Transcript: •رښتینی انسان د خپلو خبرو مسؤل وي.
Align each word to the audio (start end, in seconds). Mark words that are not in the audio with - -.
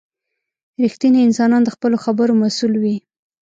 •رښتینی 0.83 1.19
انسان 1.23 1.51
د 1.63 1.69
خپلو 1.75 1.97
خبرو 2.03 2.33
مسؤل 2.43 2.73
وي. 2.83 2.95